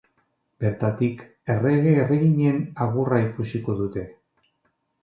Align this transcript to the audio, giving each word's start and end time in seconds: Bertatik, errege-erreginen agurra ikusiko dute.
Bertatik, 0.63 1.21
errege-erreginen 1.57 2.59
agurra 2.87 3.25
ikusiko 3.29 3.79
dute. 3.85 4.09